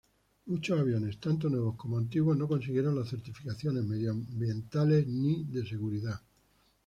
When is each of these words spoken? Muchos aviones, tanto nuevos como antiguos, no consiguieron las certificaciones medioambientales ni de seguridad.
Muchos 0.47 0.79
aviones, 0.79 1.19
tanto 1.19 1.47
nuevos 1.47 1.75
como 1.75 1.99
antiguos, 1.99 2.35
no 2.35 2.47
consiguieron 2.47 2.95
las 2.95 3.09
certificaciones 3.11 3.83
medioambientales 3.83 5.05
ni 5.05 5.43
de 5.43 5.63
seguridad. 5.63 6.19